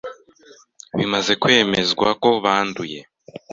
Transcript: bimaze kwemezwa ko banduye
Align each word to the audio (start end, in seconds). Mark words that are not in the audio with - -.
bimaze 0.97 1.31
kwemezwa 1.41 2.07
ko 2.21 2.29
banduye 2.43 2.99